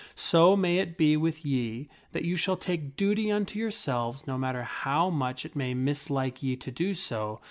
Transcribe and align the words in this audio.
/ 0.01 0.15
So 0.15 0.57
may 0.57 0.79
it 0.79 0.97
be 0.97 1.15
with 1.15 1.45
ye 1.45 1.87
that 2.11 2.25
you 2.25 2.35
shall 2.35 2.57
take 2.57 2.95
duty 2.95 3.31
unto 3.31 3.59
yourselves 3.59 4.25
no 4.25 4.35
mat 4.35 4.55
ter 4.55 4.63
how 4.63 5.11
much 5.11 5.45
it 5.45 5.55
may 5.55 5.75
mislike 5.75 6.41
ye 6.41 6.55
to 6.55 6.71
do 6.71 6.95
so. 6.95 7.39